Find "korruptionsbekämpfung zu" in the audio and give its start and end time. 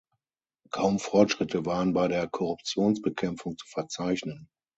2.27-3.67